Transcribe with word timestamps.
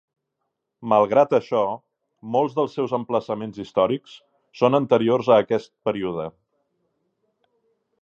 Malgrat 0.93 1.35
això, 1.37 1.59
molts 2.37 2.57
dels 2.61 2.79
seus 2.79 2.97
emplaçaments 2.99 3.61
històrics 3.65 4.17
són 4.63 4.81
anteriors 4.81 5.33
a 5.37 5.41
aquest 5.45 5.75
període. 5.91 6.31